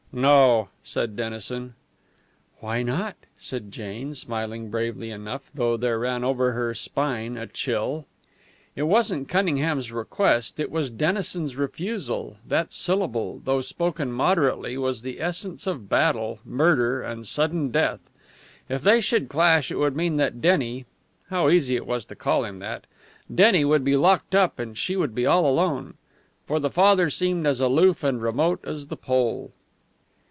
[0.13, 1.73] "No!" said Dennison.
[2.59, 8.05] "Why not?" said Jane, smiling bravely enough, though there ran over her spine a chill.
[8.75, 12.35] It wasn't Cunningham's request it was Dennison's refusal.
[12.45, 18.01] That syllable, though spoken moderately, was the essence of battle, murder, and sudden death.
[18.67, 20.87] If they should clash it would mean that Denny
[21.29, 22.85] how easy it was to call him that!
[23.33, 25.93] Denny would be locked up and she would be all alone.
[26.47, 29.53] For the father seemed as aloof and remote as the pole.